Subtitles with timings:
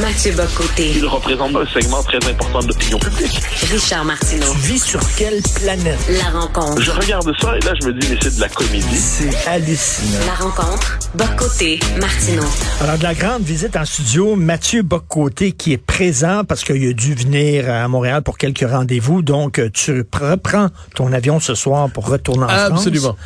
[0.00, 0.92] Mathieu Bocoté.
[0.96, 3.40] Il représente un segment très important de l'opinion publique.
[3.70, 4.52] Richard Martineau.
[4.52, 5.98] Tu vis sur quelle planète?
[6.10, 6.82] La rencontre.
[6.82, 8.96] Je regarde ça et là, je me dis, mais c'est de la comédie.
[8.96, 10.18] C'est hallucinant.
[10.26, 10.98] La rencontre.
[11.14, 11.80] Bocoté.
[12.00, 12.44] Martineau.
[12.82, 16.92] Alors, de la grande visite en studio, Mathieu Bocoté qui est présent parce qu'il a
[16.92, 19.22] dû venir à Montréal pour quelques rendez-vous.
[19.22, 22.70] Donc, tu reprends ton avion ce soir pour retourner en France.
[22.72, 23.16] Absolument.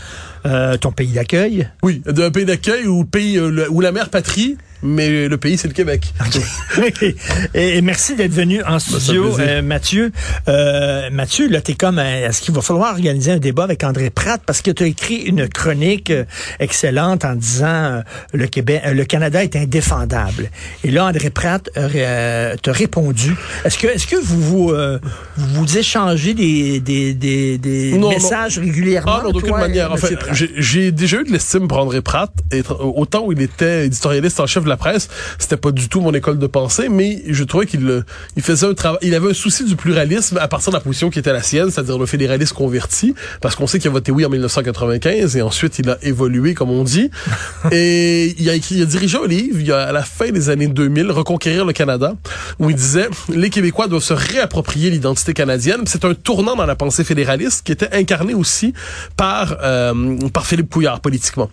[0.46, 1.68] Euh, ton pays d'accueil?
[1.82, 5.56] Oui, d'un pays d'accueil ou pays euh, le- ou la mère patrie, mais le pays
[5.58, 6.12] c'est le Québec.
[7.54, 9.44] et, et merci d'être venu en studio, plaisir.
[9.48, 10.12] euh, Mathieu.
[10.48, 14.10] Euh, Mathieu, là, t'es comme, euh, est-ce qu'il va falloir organiser un débat avec André
[14.10, 14.40] Pratt?
[14.44, 16.24] Parce que tu as écrit une chronique euh,
[16.58, 20.50] excellente en disant le Québec, le Canada est indéfendable.
[20.84, 23.34] Et là, André Pratt euh, t'a répondu.
[23.64, 24.98] Est-ce que, est-ce que vous vous, euh,
[25.36, 28.10] vous vous échangez des, des, des, des Non, non.
[28.10, 29.90] messages régulièrement Ah non, d'aucune manière.
[29.90, 30.34] En Monsieur fait, Pratt?
[30.34, 32.30] j'ai- j'ai déjà eu de l'estime pour André Pratt.
[32.52, 36.00] Et autant où il était éditorialiste en chef de la presse, c'était pas du tout
[36.00, 38.04] mon école de pensée, mais je trouvais qu'il euh,
[38.36, 38.98] il faisait un travail.
[39.02, 41.70] Il avait un souci du pluralisme à partir de la position qui était la sienne,
[41.70, 45.78] c'est-à-dire le fédéralisme converti, parce qu'on sait qu'il a voté oui en 1995 et ensuite
[45.78, 47.10] il a évolué, comme on dit.
[47.72, 50.48] et il a écrit, il a dirigé un livre il a, à la fin des
[50.50, 52.14] années 2000, Reconquérir le Canada,
[52.58, 55.82] où il disait les Québécois doivent se réapproprier l'identité canadienne.
[55.86, 58.72] C'est un tournant dans la pensée fédéraliste qui était incarné aussi
[59.16, 61.50] par euh, par Philippe Couillard politiquement.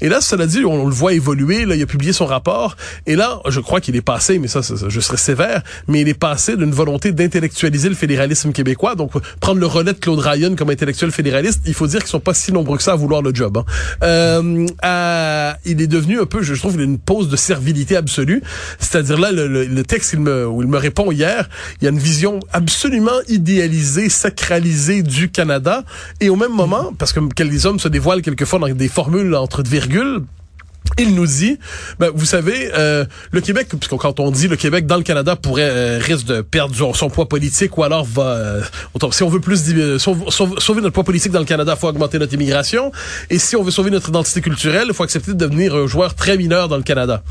[0.00, 1.64] Et là, cela dit, on, on le voit évoluer.
[1.64, 2.51] Là, il a publié son rapport.
[3.06, 6.18] Et là, je crois qu'il est passé, mais ça, je serais sévère, mais il est
[6.18, 8.94] passé d'une volonté d'intellectualiser le fédéralisme québécois.
[8.94, 12.20] Donc, prendre le relais de Claude Ryan comme intellectuel fédéraliste, il faut dire qu'ils sont
[12.20, 13.58] pas si nombreux que ça à vouloir le job.
[13.58, 13.64] hein.
[14.02, 18.42] Euh, il est devenu un peu, je trouve, une pose de servilité absolue.
[18.78, 21.48] C'est-à-dire là, le, texte où il me répond hier,
[21.80, 25.84] il y a une vision absolument idéalisée, sacralisée du Canada.
[26.20, 29.62] Et au même moment, parce que les hommes se dévoilent quelquefois dans des formules entre
[29.62, 30.22] virgules,
[30.98, 31.58] il nous dit,
[31.98, 35.36] ben, vous savez, euh, le Québec, puisque quand on dit le Québec dans le Canada
[35.36, 38.62] pourrait euh, risque de perdre son, poids politique ou alors va, euh,
[39.10, 42.34] si on veut plus dimi- sauver, notre poids politique dans le Canada, faut augmenter notre
[42.34, 42.92] immigration.
[43.30, 46.14] Et si on veut sauver notre identité culturelle, il faut accepter de devenir un joueur
[46.14, 47.22] très mineur dans le Canada.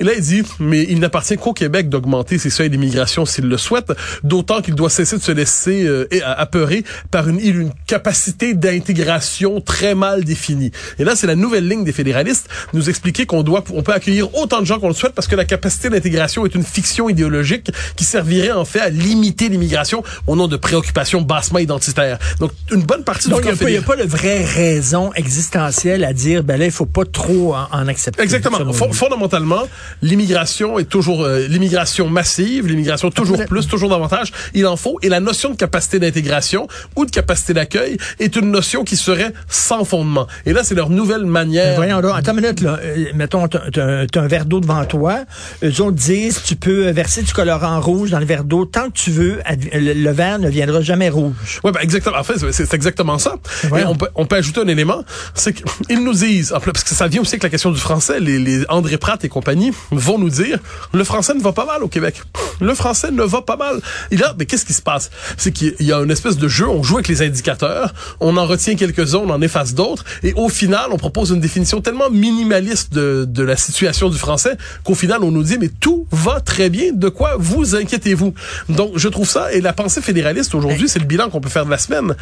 [0.00, 3.56] Et là, il dit, mais il n'appartient qu'au Québec d'augmenter ses seuils d'immigration s'il le
[3.56, 9.60] souhaite, d'autant qu'il doit cesser de se laisser euh, apeurer par une, une capacité d'intégration
[9.60, 10.70] très mal définie.
[10.98, 14.34] Et là, c'est la nouvelle ligne des fédéralistes, nous expliquer qu'on doit, on peut accueillir
[14.34, 17.70] autant de gens qu'on le souhaite parce que la capacité d'intégration est une fiction idéologique
[17.94, 22.18] qui servirait en fait à limiter l'immigration au nom de préoccupations bassement identitaires.
[22.40, 24.02] Donc, une bonne partie Donc, du il n'y a, pas- il y a fédéral- pas
[24.04, 28.22] de vraie raison existentielle à dire, ben là, il faut pas trop en, en accepter.
[28.22, 28.58] Exactement.
[28.58, 28.92] selon Fon- vous.
[28.92, 29.68] fondamentalement,
[30.02, 34.32] l'immigration est toujours euh, l'immigration massive, l'immigration toujours plus, toujours davantage.
[34.54, 34.98] Il en faut.
[35.02, 39.32] Et la notion de capacité d'intégration ou de capacité d'accueil est une notion qui serait
[39.48, 40.26] sans fondement.
[40.44, 41.76] Et là, c'est leur nouvelle manière.
[41.76, 42.80] Voyons donc, attends une minute, là.
[43.14, 45.20] Mettons, t'as t'as- t'as un verre d'eau devant toi.
[45.62, 48.94] Eux autres disent, tu peux verser du colorant rouge dans le verre d'eau tant que
[48.96, 49.40] tu veux.
[49.72, 51.60] Le, le verre ne viendra jamais rouge.
[51.64, 52.16] Ouais, ben exactement.
[52.18, 53.36] En fait, c'est- exactement ça.
[53.64, 53.90] Et Voyons.
[53.90, 55.02] on peut, on peut ajouter un élément,
[55.34, 58.38] c'est qu'ils nous disent, parce que ça vient aussi avec la question du français, les,
[58.38, 60.58] les André Pratt et compagnie vont nous dire,
[60.92, 62.22] le français ne va pas mal au Québec.
[62.60, 63.80] Le français ne va pas mal.
[64.10, 65.10] Et là, mais qu'est-ce qui se passe?
[65.36, 68.46] C'est qu'il y a une espèce de jeu, on joue avec les indicateurs, on en
[68.46, 72.85] retient quelques-uns, on en efface d'autres, et au final, on propose une définition tellement minimaliste
[72.92, 76.70] de, de la situation du français qu'au final, on nous dit, mais tout va très
[76.70, 78.34] bien, de quoi vous inquiétez-vous?
[78.68, 81.66] Donc, je trouve ça, et la pensée fédéraliste aujourd'hui, c'est le bilan qu'on peut faire
[81.66, 82.14] de la semaine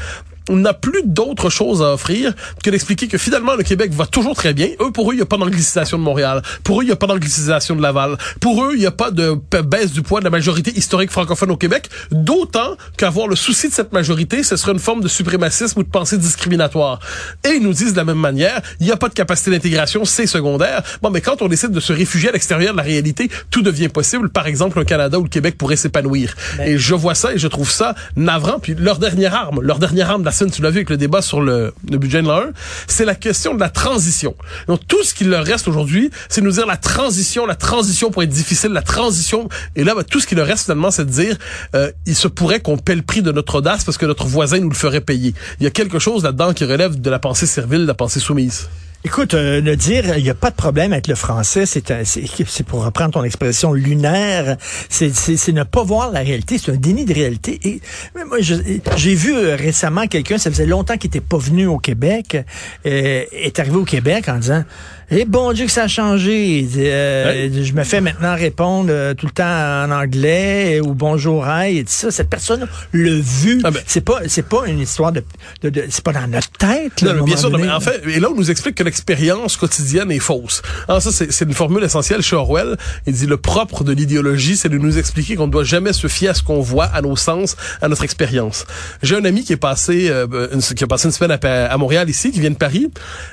[0.48, 4.34] on n'a plus d'autre chose à offrir que d'expliquer que finalement le Québec va toujours
[4.34, 4.68] très bien.
[4.80, 6.42] Eux, pour eux, il n'y a pas d'anglicisation de Montréal.
[6.62, 8.16] Pour eux, il n'y a pas d'anglicisation de Laval.
[8.40, 11.50] Pour eux, il n'y a pas de baisse du poids de la majorité historique francophone
[11.50, 11.88] au Québec.
[12.10, 15.88] D'autant qu'avoir le souci de cette majorité, ce serait une forme de suprémacisme ou de
[15.88, 17.00] pensée discriminatoire.
[17.44, 20.04] Et ils nous disent de la même manière, il n'y a pas de capacité d'intégration,
[20.04, 20.82] c'est secondaire.
[21.02, 23.88] Bon, mais quand on décide de se réfugier à l'extérieur de la réalité, tout devient
[23.88, 24.28] possible.
[24.28, 26.34] Par exemple, un Canada où le Québec pourrait s'épanouir.
[26.64, 28.58] Et je vois ça et je trouve ça navrant.
[28.58, 30.32] Puis leur dernière arme, leur dernière arme de la
[30.64, 32.50] avec le débat sur le, budget de l'an 1,
[32.86, 34.34] c'est la question de la transition.
[34.66, 38.22] Donc tout ce qu'il leur reste aujourd'hui, c'est nous dire la transition, la transition pour
[38.22, 39.48] être difficile, la transition.
[39.76, 41.36] Et là, ben, tout ce qui leur reste finalement, c'est de dire,
[41.74, 44.58] euh, il se pourrait qu'on paie le prix de notre audace parce que notre voisin
[44.58, 45.34] nous le ferait payer.
[45.60, 48.20] Il y a quelque chose là-dedans qui relève de la pensée servile, de la pensée
[48.20, 48.68] soumise.
[49.06, 52.62] Écoute, euh, de dire il n'y a pas de problème avec le français, c'est c'est
[52.62, 54.56] pour reprendre ton expression lunaire,
[54.88, 57.60] c'est ne pas voir la réalité, c'est un déni de réalité.
[57.64, 57.82] Et
[58.14, 61.76] mais moi, j'ai vu euh, récemment quelqu'un, ça faisait longtemps qu'il n'était pas venu au
[61.76, 62.38] Québec,
[62.86, 64.64] euh, est arrivé au Québec en disant
[65.10, 66.66] Eh bon Dieu que ça a changé.
[66.76, 71.46] Euh, Je me fais maintenant répondre euh, tout le temps en anglais euh, ou bonjour
[71.46, 72.10] hi et tout ça.
[72.10, 73.60] Cette personne l'a vu.
[73.64, 73.80] Ah ben.
[73.86, 75.22] c'est pas c'est pas une histoire de,
[75.62, 77.02] de, de- c'est pas dans notre tête.
[77.02, 78.82] là, Non, mais bien sûr, non, mais en fait, et là, on nous explique que
[78.82, 80.62] l'ex- expérience quotidienne est fausse.
[80.88, 82.76] Alors ça, c'est c'est une formule essentielle chez Orwell.
[83.06, 86.06] Il dit le propre de l'idéologie, c'est de nous expliquer qu'on ne doit jamais se
[86.06, 88.64] fier à ce qu'on voit, à nos sens, à notre expérience.
[89.02, 91.76] J'ai un ami qui est passé, euh, une, qui a passé une semaine à, à
[91.76, 92.88] Montréal ici, qui vient de Paris.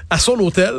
[0.09, 0.73] À son hôtel,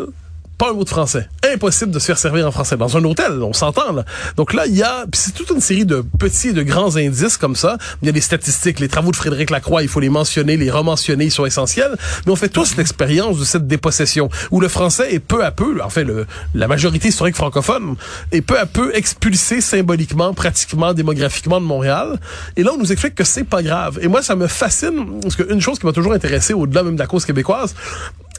[0.63, 1.29] pas un mot de français.
[1.53, 2.77] Impossible de se faire servir en français.
[2.77, 4.05] Dans un hôtel, on s'entend.
[4.37, 7.37] Donc là, il y a, c'est toute une série de petits et de grands indices
[7.37, 7.79] comme ça.
[8.01, 10.71] Il y a des statistiques, les travaux de Frédéric Lacroix, il faut les mentionner, les
[10.71, 11.97] rementionner, ils sont essentiels.
[12.27, 15.83] Mais on fait tous l'expérience de cette dépossession, où le français est peu à peu,
[15.83, 17.97] en fait, le, la majorité historique francophone,
[18.31, 22.21] est peu à peu expulsé symboliquement, pratiquement, démographiquement de Montréal.
[22.57, 23.99] Et là, on nous explique que c'est pas grave.
[24.01, 27.01] Et moi, ça me fascine, parce qu'une chose qui m'a toujours intéressé, au-delà même de
[27.01, 27.75] la cause québécoise,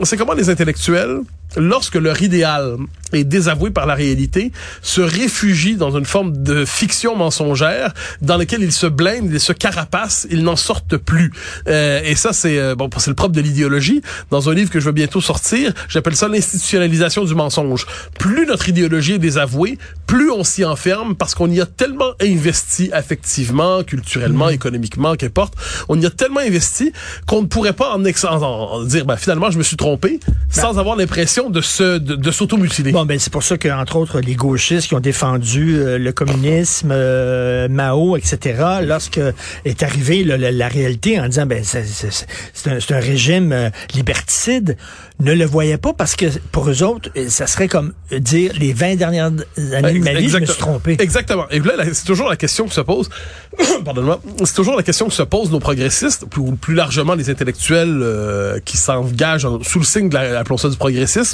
[0.01, 1.19] c'est comment les intellectuels,
[1.57, 2.77] lorsque leur idéal
[3.11, 4.51] est désavoué par la réalité,
[4.81, 9.53] se réfugient dans une forme de fiction mensongère dans laquelle ils se blindent, ils se
[9.53, 11.31] carapacent, ils n'en sortent plus.
[11.67, 14.01] Euh, et ça, c'est euh, bon, c'est le propre de l'idéologie.
[14.31, 17.85] Dans un livre que je veux bientôt sortir, j'appelle ça l'institutionnalisation du mensonge.
[18.17, 19.77] Plus notre idéologie est désavouée,
[20.07, 25.53] plus on s'y enferme parce qu'on y a tellement investi affectivement, culturellement, économiquement, qu'importe.
[25.89, 26.91] On y a tellement investi
[27.27, 30.19] qu'on ne pourrait pas en, ex en, en dire, ben, finalement, je me suis trompé,
[30.49, 32.91] sans avoir l'impression de se de, de s'automutiler.
[32.91, 36.11] Bon, ben c'est pour ça que entre autres les gauchistes qui ont défendu euh, le
[36.11, 38.63] communisme, euh, Mao, etc.
[38.83, 39.19] Lorsque
[39.65, 43.51] est arrivée la, la réalité en disant ben c'est c'est- c'est un, c'est un régime
[43.51, 44.77] euh, liberticide,
[45.19, 48.73] ne le voyaient pas parce que pour eux autres, euh, ça serait comme dire les
[48.73, 50.97] 20 dernières années de ma vie, je me suis trompé.
[50.99, 51.45] Exactement.
[51.49, 53.09] Et là, c'est toujours la question que se pose.
[53.85, 54.19] Pardonne-moi.
[54.45, 58.59] C'est toujours la question que se posent nos progressistes, ou plus largement les intellectuels euh,
[58.65, 61.32] qui s'engagent en- sous le signe de la, appelons ça du progressisme.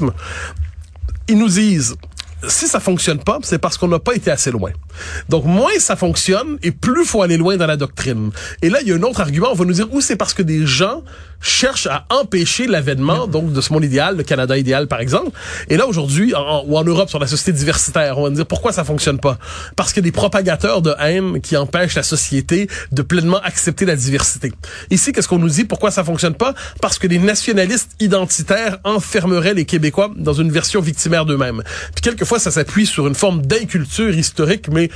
[1.28, 1.96] Ils nous disent.
[2.48, 4.72] Si ça fonctionne pas, c'est parce qu'on n'a pas été assez loin.
[5.28, 8.32] Donc, moins ça fonctionne et plus faut aller loin dans la doctrine.
[8.62, 9.50] Et là, il y a un autre argument.
[9.52, 11.04] On va nous dire, ou c'est parce que des gens
[11.42, 15.32] cherchent à empêcher l'avènement, donc, de ce monde idéal, le Canada idéal, par exemple.
[15.70, 18.72] Et là, aujourd'hui, ou en Europe, sur la société diversitaire, on va nous dire pourquoi
[18.72, 19.38] ça fonctionne pas?
[19.76, 23.86] Parce qu'il y a des propagateurs de haine qui empêchent la société de pleinement accepter
[23.86, 24.52] la diversité.
[24.90, 25.64] Ici, qu'est-ce qu'on nous dit?
[25.64, 26.54] Pourquoi ça fonctionne pas?
[26.82, 31.64] Parce que les nationalistes identitaires enfermeraient les Québécois dans une version victimaire d'eux-mêmes.
[31.96, 34.92] Puis quelquefois, ça s'appuie sur une forme d'inculture historique, mais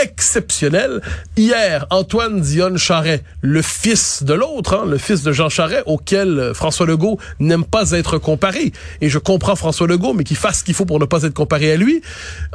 [0.00, 1.00] exceptionnelle.
[1.36, 6.38] Hier, Antoine Dionne Charret, le fils de l'autre, hein, le fils de Jean Charret, auquel
[6.38, 8.72] euh, François Legault n'aime pas être comparé.
[9.00, 11.34] Et je comprends François Legault, mais qu'il fasse ce qu'il faut pour ne pas être
[11.34, 12.00] comparé à lui.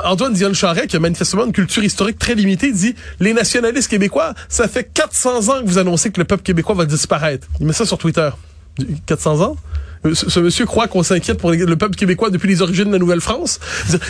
[0.02, 4.36] Antoine Dionne Charret, qui a manifestement une culture historique très limitée, dit les nationalistes québécois,
[4.48, 7.46] ça fait 400 ans que vous annoncez que le peuple québécois va disparaître.
[7.60, 8.30] Il met ça sur Twitter.
[9.06, 9.58] 400 ans?
[10.06, 12.92] Euh, Ce, ce monsieur croit qu'on s'inquiète pour le peuple québécois depuis les origines de
[12.92, 13.60] la Nouvelle-France.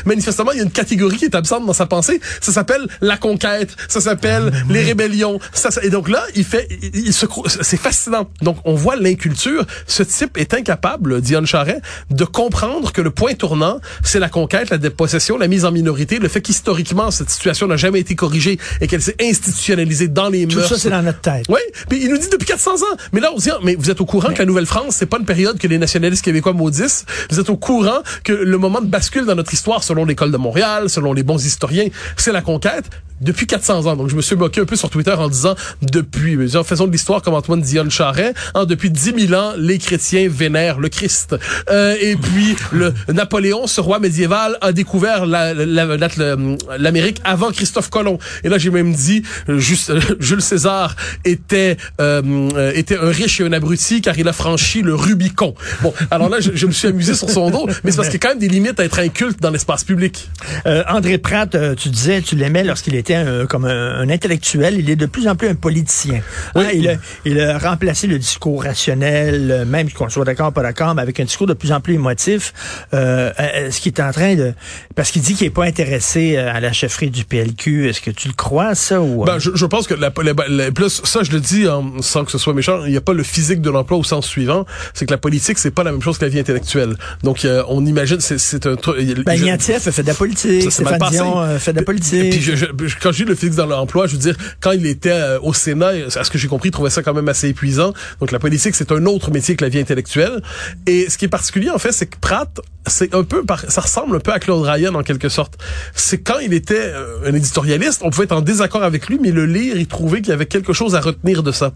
[0.05, 2.19] Manifestement, il y a une catégorie qui est absente dans sa pensée.
[2.41, 3.75] Ça s'appelle la conquête.
[3.87, 5.39] Ça s'appelle les rébellions.
[5.53, 7.25] Ça, ça- et donc là, il fait, il, il se,
[7.61, 8.29] c'est fascinant.
[8.41, 9.65] Donc, on voit l'inculture.
[9.87, 14.69] Ce type est incapable, Diane Charret, de comprendre que le point tournant, c'est la conquête,
[14.69, 18.59] la dépossession, la mise en minorité, le fait qu'historiquement, cette situation n'a jamais été corrigée
[18.81, 20.69] et qu'elle s'est institutionnalisée dans les Tout mœurs.
[20.69, 21.45] ça, c'est dans notre tête.
[21.49, 21.59] Oui,
[21.89, 22.97] puis il nous dit depuis 400 ans.
[23.11, 25.05] Mais là, on se dit, ah, mais vous êtes au courant que la Nouvelle-France, c'est
[25.05, 27.05] pas une période que les nationalistes québécois maudissent.
[27.29, 30.37] Vous êtes au courant que le moment de bascule dans notre histoire, selon l'école de
[30.37, 32.85] Montréal, selon les bons historiens, c'est la conquête
[33.21, 33.95] depuis 400 ans.
[33.95, 36.91] Donc, je me suis moqué un peu sur Twitter en disant, depuis, disons, faisons de
[36.91, 41.35] l'histoire comme Antoine Dionne Charret, hein, depuis 10 000 ans, les chrétiens vénèrent le Christ.
[41.69, 46.35] Euh, et puis, le Napoléon, ce roi médiéval, a découvert la- la- la- la-
[46.77, 48.17] l'Amérique avant Christophe Colomb.
[48.43, 53.51] Et là, j'ai même dit, juste, Jules César était, euh, était un riche et un
[53.53, 55.53] abruti car il a franchi le Rubicon.
[55.81, 58.15] Bon, alors là, je, je me suis amusé sur son dos, mais c'est parce qu'il
[58.21, 60.29] y a quand même des limites à être inculte dans l'espace public.
[60.65, 64.75] Euh, André Pratt, euh, tu disais, tu l'aimais lorsqu'il était un- comme un, un intellectuel.
[64.79, 66.21] Il est de plus en plus un politicien.
[66.55, 66.63] Oui.
[66.65, 66.93] Hein, il, a,
[67.25, 71.01] il a remplacé le discours rationnel, euh, même qu'on soit d'accord ou pas d'accord, mais
[71.01, 72.53] avec un discours de plus en plus émotif.
[72.93, 74.53] Euh, euh, ce qui est en train de...
[74.95, 77.89] Parce qu'il dit qu'il est pas intéressé euh, à la chefferie du PLQ.
[77.89, 79.01] Est-ce que tu le crois, ça?
[79.01, 79.23] Ou?
[79.25, 82.23] Ben, je, je pense que la, la- la- plus, ça, je le dis hein, sans
[82.25, 84.65] que ce soit méchant, il n'y a pas le physique de l'emploi au sens suivant.
[84.93, 86.95] C'est que la politique, c'est pas la même chose que la vie intellectuelle.
[87.23, 88.97] Donc, euh, on imagine, c'est, c'est un truc.
[89.25, 90.71] ben, je- fait de la politique.
[90.71, 90.99] Stéphane.
[91.11, 92.29] Dion fait de la politique.
[92.31, 92.65] Puis je- je-
[93.01, 95.53] quand je dis le physique dans l'emploi, je veux dire, quand il était euh, au
[95.53, 97.93] Sénat, à ce que j'ai compris, il trouvait ça quand même assez épuisant.
[98.19, 100.41] Donc la politique, c'est un autre métier que la vie intellectuelle.
[100.87, 103.81] Et ce qui est particulier, en fait, c'est que Pratt, c'est un peu, par- ça
[103.81, 105.57] ressemble un peu à Claude Ryan en quelque sorte.
[105.95, 109.31] C'est quand il était euh, un éditorialiste, on pouvait être en désaccord avec lui, mais
[109.31, 111.71] le lire, il trouvait qu'il y avait quelque chose à retenir de ça.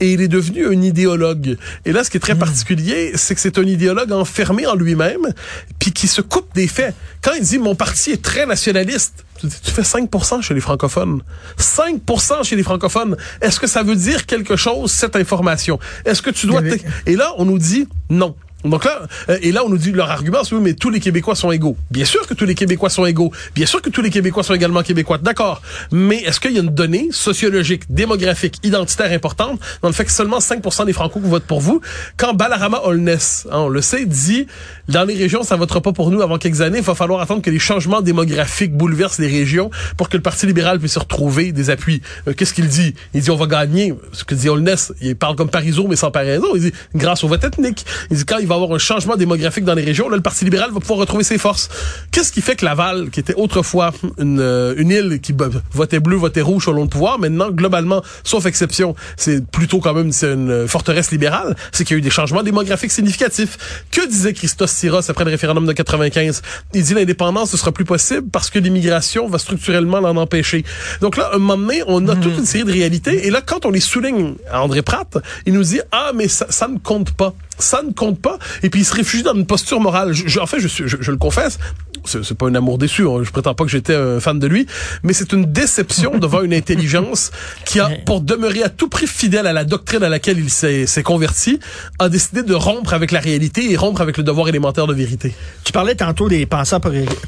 [0.00, 1.58] Et il est devenu un idéologue.
[1.84, 5.32] Et là, ce qui est très particulier, c'est que c'est un idéologue enfermé en lui-même,
[5.78, 6.94] puis qui se coupe des faits.
[7.22, 11.22] Quand il dit mon parti est très nationaliste, tu, fais 5% chez les francophones.
[11.58, 13.16] 5% chez les francophones.
[13.40, 15.78] Est-ce que ça veut dire quelque chose, cette information?
[16.04, 16.62] Est-ce que tu dois...
[17.06, 18.34] Et là, on nous dit non.
[18.70, 21.00] Donc là, euh, et là, on nous dit leur argument, c'est oui, mais tous les
[21.00, 21.76] Québécois sont égaux.
[21.90, 23.32] Bien sûr que tous les Québécois sont égaux.
[23.54, 25.18] Bien sûr que tous les Québécois sont également Québécois.
[25.18, 25.62] D'accord.
[25.92, 30.12] Mais est-ce qu'il y a une donnée sociologique, démographique, identitaire importante dans le fait que
[30.12, 31.80] seulement 5% des Franco votent pour vous,
[32.16, 34.46] quand Balarama Holness, hein, on le sait, dit
[34.88, 36.78] dans les régions, ça votera pas pour nous avant quelques années.
[36.78, 40.46] Il va falloir attendre que les changements démographiques bouleversent les régions pour que le Parti
[40.46, 42.02] libéral puisse retrouver des appuis.
[42.28, 42.94] Euh, Qu'est-ce qu'il dit?
[43.14, 43.94] Il dit on va gagner.
[44.12, 46.48] Ce que dit Holness, il parle comme Parizeau mais sans paraison.
[46.54, 47.84] Il dit grâce au vote ethnique.
[48.10, 50.44] Il dit quand il va avoir un changement démographique dans les régions, là le Parti
[50.44, 51.68] libéral va pouvoir retrouver ses forces.
[52.10, 56.00] Qu'est-ce qui fait que Laval, qui était autrefois une, euh, une île qui bah, votait
[56.00, 60.32] bleu, votait rouge selon le pouvoir, maintenant globalement, sauf exception, c'est plutôt quand même c'est
[60.32, 63.84] une forteresse libérale, c'est qu'il y a eu des changements démographiques significatifs.
[63.90, 66.42] Que disait Christos Siros après le référendum de 95
[66.74, 70.64] Il dit l'indépendance ne sera plus possible parce que l'immigration va structurellement l'en empêcher.
[71.00, 73.66] Donc là, un moment donné, on a toute une série de réalités et là quand
[73.66, 77.12] on les souligne à André Pratt, il nous dit ah mais ça, ça ne compte
[77.12, 78.38] pas ça ne compte pas.
[78.62, 80.12] Et puis il se réfugie dans une posture morale.
[80.12, 81.58] Je, je, en fait, je, je, je le confesse,
[82.04, 83.02] c'est pas un amour déçu.
[83.06, 83.22] Hein.
[83.22, 84.66] Je prétends pas que j'étais un fan de lui,
[85.02, 87.30] mais c'est une déception devant une intelligence
[87.64, 91.02] qui a, pour demeurer à tout prix fidèle à la doctrine à laquelle il s'est
[91.02, 91.58] converti,
[91.98, 95.34] a décidé de rompre avec la réalité et rompre avec le devoir élémentaire de vérité.
[95.64, 96.80] Tu parlais tantôt des penseurs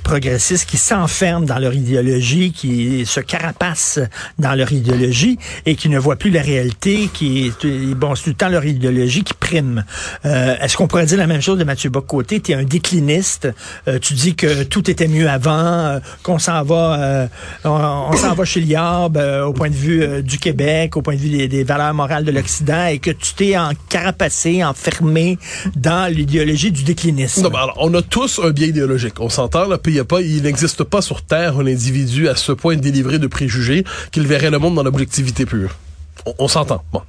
[0.02, 4.00] progressistes qui s'enferment dans leur idéologie, qui se carapacent
[4.38, 7.52] dans leur idéologie et qui ne voient plus la réalité, qui
[7.96, 9.84] bon, c'est tout le temps leur idéologie qui prime.
[10.24, 12.40] Euh, Est-ce qu'on pourrait dire la même chose de Mathieu Bocoté?
[12.40, 13.48] Tu es un décliniste.
[13.86, 17.26] Euh, tu dis que tout était mieux avant, euh, qu'on s'en va, euh,
[17.64, 21.48] on, s'en va chez euh, au point de vue du Québec, au point de vue
[21.48, 25.38] des, valeurs morales de l'Occident, et que tu t'es encarapacé, enfermé
[25.76, 27.42] dans l'idéologie du déclinisme.
[27.42, 29.20] Non, ben alors, on a tous un biais idéologique.
[29.20, 32.52] On s'entend, là, y a pas, il n'existe pas sur Terre un individu à ce
[32.52, 35.76] point délivré de préjugés qu'il verrait le monde dans l'objectivité pure.
[36.26, 36.82] On, on s'entend.
[36.92, 37.02] Bon.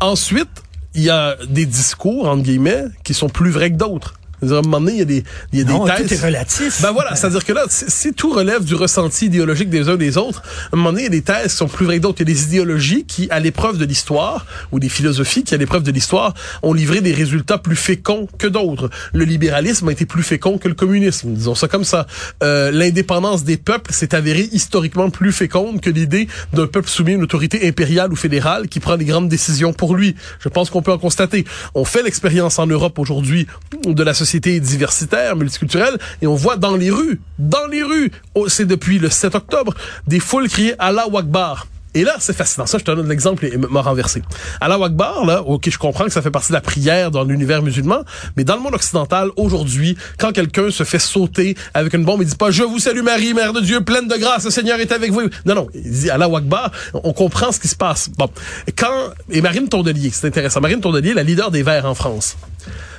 [0.00, 0.62] Ensuite,
[0.94, 4.14] il y a des discours, entre guillemets, qui sont plus vrais que d'autres.
[4.42, 6.08] À un moment donné, il y a des, il y a non, des thèses.
[6.08, 6.82] Tout est relatif.
[6.82, 10.16] Ben voilà, c'est-à-dire que là, si, si, tout relève du ressenti idéologique des uns des
[10.16, 12.02] autres, à un moment donné, il y a des thèses qui sont plus vraies que
[12.02, 12.20] d'autres.
[12.20, 15.58] Il y a des idéologies qui, à l'épreuve de l'histoire, ou des philosophies qui, à
[15.58, 18.90] l'épreuve de l'histoire, ont livré des résultats plus féconds que d'autres.
[19.12, 22.06] Le libéralisme a été plus fécond que le communisme, disons ça comme ça.
[22.42, 27.14] Euh, L'indépendance des peuples s'est avérée historiquement plus féconde que l'idée d'un peuple soumis à
[27.14, 30.16] une autorité impériale ou fédérale qui prend les grandes décisions pour lui.
[30.40, 31.44] Je pense qu'on peut en constater.
[31.74, 33.46] On fait l'expérience en Europe aujourd'hui
[33.84, 34.23] de la société
[34.60, 38.10] diversitaire, multiculturelle, et on voit dans les rues, dans les rues,
[38.48, 39.74] c'est depuis le 7 octobre,
[40.06, 41.66] des foules crier Allah Akbar.
[41.94, 42.66] Et là, c'est fascinant.
[42.66, 44.22] Ça, je te donne l'exemple et m'a renversé.
[44.60, 47.62] Allah Akbar, là, ok, je comprends que ça fait partie de la prière dans l'univers
[47.62, 48.02] musulman,
[48.36, 52.28] mais dans le monde occidental, aujourd'hui, quand quelqu'un se fait sauter avec une bombe, il
[52.28, 54.92] dit pas «Je vous salue Marie, Mère de Dieu, pleine de grâce, le Seigneur est
[54.92, 55.22] avec vous».
[55.46, 58.10] Non, non, il dit Allah Akbar, on comprend ce qui se passe.
[58.18, 58.28] Bon,
[58.76, 59.12] quand...
[59.30, 60.60] Et Marine Tondelier, c'est intéressant.
[60.60, 62.36] Marine Tondelier, la leader des Verts en France,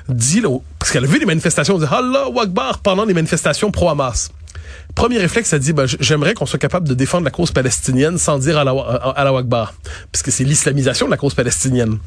[0.08, 0.50] dit, là,
[0.80, 4.32] parce qu'elle a vu les manifestations, elle dit «Allah Akbar» pendant les manifestations pro-Hamas.
[4.94, 8.38] Premier réflexe, ça dit, ben, j'aimerais qu'on soit capable de défendre la cause palestinienne sans
[8.40, 9.74] dire Allah, Allah Akbar,
[10.12, 11.98] puisque c'est l'islamisation de la cause palestinienne.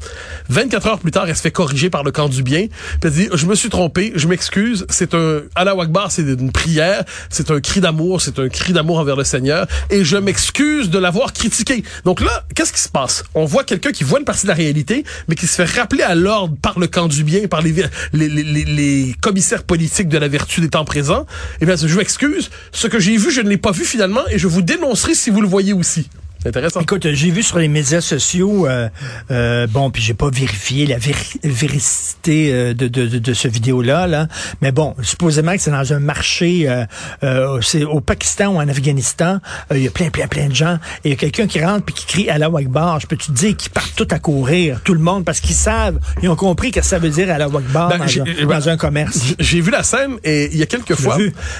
[0.49, 3.11] 24 heures plus tard, elle se fait corriger par le camp du bien, puis elle
[3.11, 7.51] dit, je me suis trompé, je m'excuse, c'est un Allah Akbar, c'est une prière, c'est
[7.51, 11.33] un cri d'amour, c'est un cri d'amour envers le Seigneur, et je m'excuse de l'avoir
[11.33, 11.83] critiqué.
[12.05, 13.23] Donc là, qu'est-ce qui se passe?
[13.35, 16.03] On voit quelqu'un qui voit une partie de la réalité, mais qui se fait rappeler
[16.03, 17.73] à l'ordre par le camp du bien, par les,
[18.13, 21.25] les, les, les commissaires politiques de la vertu des temps présents,
[21.61, 24.39] et bien, je m'excuse, ce que j'ai vu, je ne l'ai pas vu finalement et
[24.39, 26.09] je vous dénoncerai si vous le voyez aussi.
[26.41, 26.79] C'est intéressant.
[26.79, 28.87] Écoute, j'ai vu sur les médias sociaux, euh,
[29.29, 30.95] euh, bon, puis j'ai pas vérifié la
[31.43, 34.29] véracité euh, de, de, de, ce vidéo-là, là,
[34.61, 36.85] mais bon, supposément que c'est dans un marché, euh,
[37.23, 40.79] euh, c'est au Pakistan ou en Afghanistan, il y a plein, plein, plein de gens,
[41.03, 43.01] et il y a quelqu'un qui rentre puis qui crie Allah Akbar.
[43.01, 45.99] Je peux te dire qu'ils partent tout à courir, tout le monde, parce qu'ils savent,
[46.23, 48.77] ils ont compris que ça veut dire Allah Akbar ben, dans, un, ben, dans un
[48.77, 49.33] commerce.
[49.39, 51.17] J'ai vu la scène et il y a quelques fois,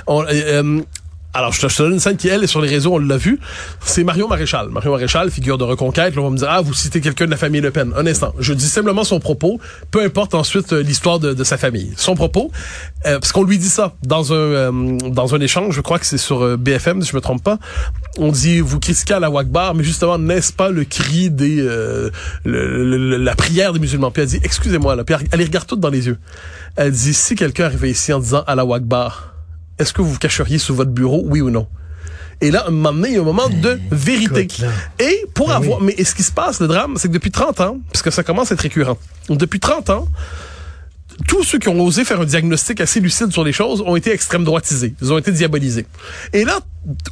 [0.08, 0.24] on,
[1.34, 3.40] alors, je te, donne une scène qui, elle, est sur les réseaux, on l'a vu.
[3.86, 4.70] C'est Mario Maréchal.
[4.70, 6.16] Mario Maréchal, figure de reconquête.
[6.16, 7.94] Là, on va me dire, ah, vous citez quelqu'un de la famille Le Pen.
[7.96, 8.34] Un instant.
[8.40, 9.60] Je dis simplement son propos,
[9.92, 11.94] peu importe ensuite euh, l'histoire de, de, sa famille.
[11.98, 12.52] Son propos,
[13.06, 16.06] euh, parce qu'on lui dit ça dans un euh, dans un échange, je crois que
[16.06, 17.60] c'est sur euh, BFM, si je me trompe pas.
[18.18, 21.60] On dit, vous critiquez à la Wakbar, mais justement, n'est-ce pas le cri des...
[21.62, 22.10] Euh,
[22.44, 24.10] le, le, la prière des musulmans?
[24.10, 25.04] Puis elle dit, excusez-moi, là.
[25.04, 26.18] Puis elle, elle les regarde toutes dans les yeux.
[26.76, 29.34] Elle dit, si quelqu'un arrivait ici en disant à la Wakbar,
[29.80, 31.68] est-ce que vous vous cacheriez sous votre bureau, oui ou non?
[32.42, 34.42] Et là, un moment donné, il y a un moment de vérité.
[34.42, 34.64] Écoute,
[35.00, 35.94] et pour ben avoir, oui.
[35.98, 38.52] mais ce qui se passe, le drame, c'est que depuis 30 ans, puisque ça commence
[38.52, 38.98] à être récurrent,
[39.30, 40.08] depuis 30 ans,
[41.28, 44.12] tous ceux qui ont osé faire un diagnostic assez lucide sur les choses ont été
[44.12, 44.96] extrême droitisés.
[45.02, 45.86] Ils ont été diabolisés.
[46.32, 46.60] Et là,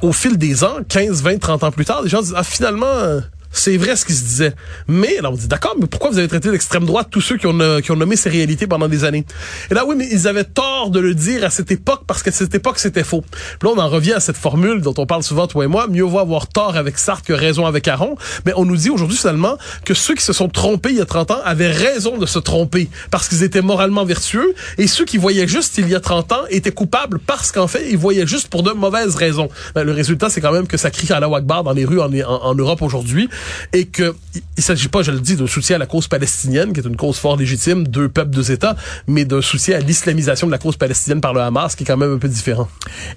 [0.01, 3.19] au fil des ans, 15, 20, 30 ans plus tard, les gens disent, ah, finalement,
[3.51, 4.53] C'est vrai ce qui se disait.
[4.87, 7.47] Mais, là, on dit, d'accord, mais pourquoi vous avez traité d'extrême droite tous ceux qui
[7.47, 9.25] ont, euh, qui ont nommé ces réalités pendant des années?
[9.71, 12.31] Et là, oui, mais ils avaient tort de le dire à cette époque parce qu'à
[12.31, 13.23] cette époque, c'était faux.
[13.59, 15.87] Puis là, on en revient à cette formule dont on parle souvent, toi et moi,
[15.87, 18.15] mieux vaut avoir tort avec Sartre que raison avec Aron.
[18.45, 21.05] Mais on nous dit aujourd'hui finalement que ceux qui se sont trompés il y a
[21.05, 25.17] 30 ans avaient raison de se tromper parce qu'ils étaient moralement vertueux et ceux qui
[25.17, 28.49] voyaient juste il y a 30 ans étaient coupables parce qu'en fait, ils voyaient juste
[28.49, 29.49] pour de mauvaises raisons.
[29.75, 32.01] Ben, le résultat, c'est quand même que ça crie à la Wakbar dans les rues
[32.01, 33.29] en Europe aujourd'hui
[33.73, 34.15] et que
[34.57, 36.95] il s'agit pas, je le dis, d'un soutien à la cause palestinienne, qui est une
[36.95, 38.75] cause fort légitime, deux peuples, deux États,
[39.07, 41.97] mais d'un soutien à l'islamisation de la cause palestinienne par le Hamas, qui est quand
[41.97, 42.67] même un peu différent.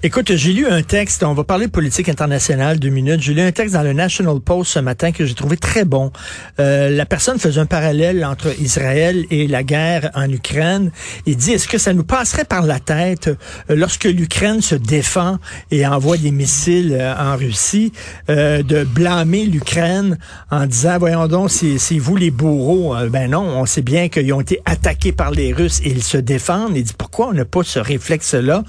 [0.03, 3.21] Écoute, j'ai lu un texte, on va parler de politique internationale deux minutes.
[3.21, 6.11] J'ai lu un texte dans le National Post ce matin que j'ai trouvé très bon.
[6.59, 10.91] Euh, la personne faisait un parallèle entre Israël et la guerre en Ukraine.
[11.25, 13.27] Il dit, est-ce que ça nous passerait par la tête
[13.69, 15.37] euh, lorsque l'Ukraine se défend
[15.71, 17.91] et envoie des missiles euh, en Russie,
[18.27, 20.10] de blâmer l'Ukraine
[20.49, 22.95] en disant, voyons donc, c'est vous les bourreaux.
[22.95, 26.03] Euh, ben non, on sait bien qu'ils ont été attaqués par les Russes et ils
[26.03, 26.75] se défendent.
[26.75, 28.63] Il dit, pourquoi on n'a pas ce réflexe-là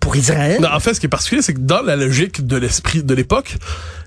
[0.00, 0.66] pour Israël?
[0.72, 3.56] En fait, ce qui est particulier, c'est que dans la logique de l'esprit de l'époque,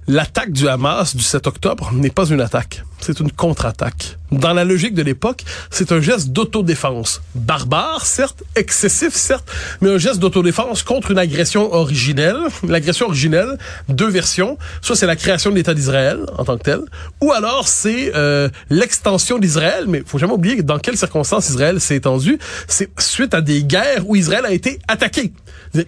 [0.08, 4.18] l'attaque du Hamas du 7 octobre n'est pas une attaque, c'est une contre-attaque.
[4.32, 7.22] Dans la logique de l'époque, c'est un geste d'autodéfense.
[7.36, 9.48] Barbare, certes, excessif, certes,
[9.82, 12.38] mais un geste d'autodéfense contre une agression originelle.
[12.68, 13.58] L'agression originelle,
[13.90, 14.58] deux versions.
[14.82, 16.80] Soit c'est la création de l'État d'Israël en tant que tel,
[17.22, 21.98] ou alors c'est euh, l'extension d'Israël, mais faut jamais oublier dans quelles circonstances Israël s'est
[21.98, 22.40] étendu.
[22.68, 25.34] C'est suite à des guerres où Israël a été attaqué.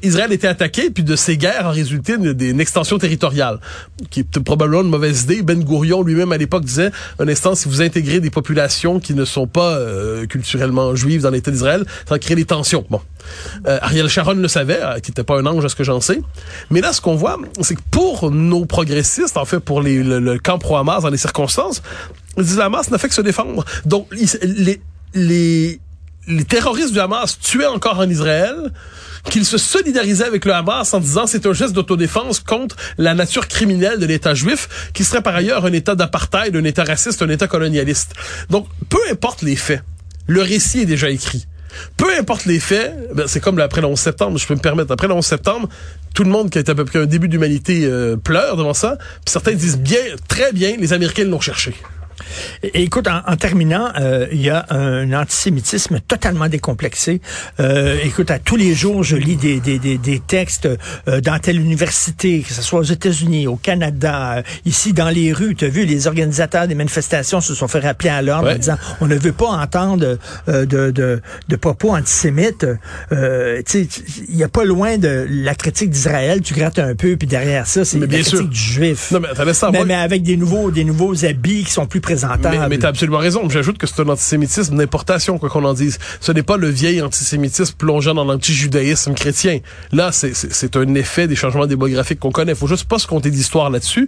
[0.02, 3.60] Israël a été attaqué, puis de ces guerres a résulté une, une extension territoriale,
[4.10, 5.42] qui est probablement une mauvaise idée.
[5.44, 9.26] Ben Gourion lui-même à l'époque disait, un instant, si vous intégrez des populations qui ne
[9.26, 12.86] sont pas euh, culturellement juives dans l'État d'Israël, ça va créer des tensions.
[12.90, 13.02] Bon,
[13.68, 16.02] euh, Ariel Sharon le savait, euh, qui n'était pas un ange à ce que j'en
[16.02, 16.22] sais.
[16.70, 20.38] Mais là, ce qu'on voit, c'est que pour nos progressistes, en fait, pour les, le,
[20.40, 21.82] camp pro-Hamas dans les circonstances,
[22.38, 23.64] le Hamas n'a fait que se défendre.
[23.86, 24.82] Donc, les,
[25.14, 25.80] les,
[26.28, 28.72] les terroristes du Hamas tuaient encore en Israël,
[29.30, 33.48] qu'ils se solidarisaient avec le Hamas en disant c'est un geste d'autodéfense contre la nature
[33.48, 37.30] criminelle de l'État juif, qui serait par ailleurs un État d'apartheid, un État raciste, un
[37.30, 38.14] État colonialiste.
[38.50, 39.82] Donc, peu importe les faits,
[40.28, 41.48] le récit est déjà écrit.
[41.98, 44.92] Peu importe les faits, ben, c'est comme après le 11 septembre, je peux me permettre,
[44.92, 45.70] après le 11 septembre,
[46.14, 48.74] tout le monde qui a été à peu près un début d'humanité euh, pleure devant
[48.74, 51.76] ça, puis certains disent bien, très bien, les Américains l'ont cherché.
[52.74, 57.22] Écoute, en, en terminant, euh, il y a un antisémitisme totalement décomplexé.
[57.60, 60.68] Euh, écoute, à tous les jours, je lis des, des, des, des textes
[61.08, 65.34] euh, dans telle université, que ce soit aux États-Unis, au Canada, euh, ici dans les
[65.34, 65.56] rues.
[65.56, 68.54] Tu as vu, les organisateurs des manifestations se sont fait rappeler à l'ordre Ouais.
[68.56, 70.18] en disant on ne veut pas entendre
[70.50, 72.66] euh, de, de, de propos antisémites.
[73.12, 73.88] Euh, tu sais,
[74.30, 76.42] il n'y a pas loin de la critique d'Israël.
[76.42, 78.48] Tu grattes un peu, puis derrière ça, c'est la bien critique sûr.
[78.48, 79.12] du juif.
[79.12, 79.30] Non, mais
[79.72, 82.02] mais, mais avec des nouveaux, des nouveaux habits qui sont plus
[82.52, 83.50] Mais, mais t'as absolument raison.
[83.50, 85.98] J'ajoute que c'est un antisémitisme d'importation, quoi qu'on en dise.
[86.22, 89.60] Ce n'est pas le vieil antisémitisme plongeant dans l'antijudaïsme chrétien.
[89.92, 92.54] Là, c'est- un effet des changements démographiques qu'on connaît.
[92.56, 94.08] Faut juste pas se compter d'histoire là-dessus.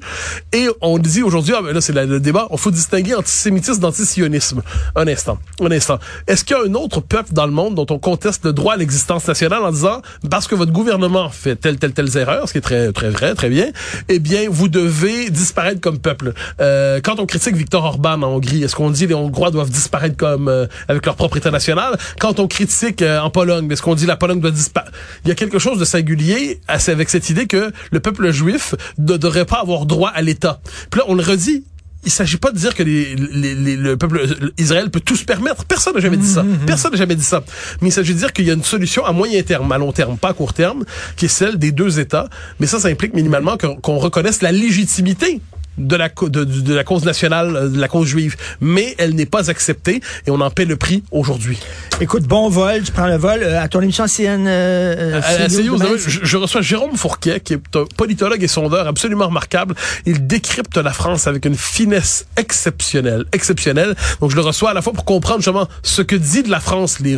[0.54, 4.62] Et on dit aujourd'hui, ah, ben là, c'est le débat, il faut distinguer antisémitisme d'antisionisme.
[4.96, 5.38] Un instant.
[5.62, 5.98] Un instant.
[6.28, 8.74] Est-ce qu'il y a un autre peuple dans le monde dont on conteste le droit
[8.74, 12.52] à l'existence nationale en disant, parce que votre gouvernement fait telle, telle, telle erreur, ce
[12.54, 13.68] qui est très, très vrai, très bien,
[14.10, 16.34] eh bien, vous devez disparaître comme peuple.
[16.60, 20.16] Euh, quand on critique Victor Orban en Hongrie, est-ce qu'on dit les Hongrois doivent disparaître
[20.18, 21.98] comme euh, avec leur propre État national?
[22.20, 24.92] Quand on critique euh, en Pologne, est-ce qu'on dit la Pologne doit disparaître?
[25.26, 29.18] Il y a quelque chose de singulier avec cette idée que le peuple juif ne
[29.18, 30.60] devrait pas avoir droit à l'État.
[30.92, 31.64] Puis là, on le redit.
[32.06, 34.22] Il s'agit pas de dire que les, les- les- le peuple
[34.58, 35.66] Israël peut tout se permettre.
[35.66, 36.46] Personne n'a jamais dit ça.
[36.66, 37.44] Personne n'a jamais dit ça.
[37.82, 39.92] Mais il s'agit de dire qu'il y a une solution à moyen terme, à long
[39.92, 40.86] terme, pas à court terme,
[41.18, 42.30] qui est celle des deux États.
[42.60, 45.42] Mais ça, ça implique minimalement qu'on qu'on reconnaisse la légitimité
[45.78, 48.36] de la, de, de la cause nationale, euh, de la cause juive.
[48.62, 51.60] Mais elle n'est pas acceptée et on en paie le prix aujourd'hui.
[52.02, 54.46] Écoute, bon vol, tu prends le vol euh, à ton émission CN.
[54.48, 58.48] Euh, À CNews demain, demain, je, je reçois Jérôme Fourquet, qui est un politologue et
[58.48, 59.76] sondeur absolument remarquable.
[60.06, 63.96] Il décrypte la France avec une finesse exceptionnelle, exceptionnelle.
[64.22, 66.60] Donc, je le reçois à la fois pour comprendre justement ce que dit de la
[66.60, 67.18] France les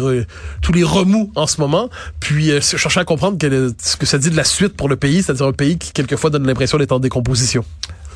[0.61, 4.05] tous les remous en ce moment, puis euh, chercher à comprendre quel est- ce que
[4.05, 6.77] ça dit de la suite pour le pays, c'est-à-dire un pays qui quelquefois donne l'impression
[6.77, 7.63] d'être en décomposition.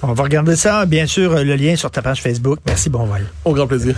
[0.05, 2.59] On va regarder ça, bien sûr, le lien sur ta page Facebook.
[2.65, 3.21] Merci, bon vol.
[3.45, 3.95] Au grand plaisir.